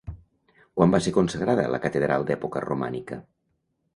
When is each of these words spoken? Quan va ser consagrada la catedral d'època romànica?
Quan 0.79 0.95
va 0.95 0.99
ser 1.07 1.13
consagrada 1.17 1.67
la 1.75 1.81
catedral 1.85 2.27
d'època 2.31 2.65
romànica? 2.65 3.21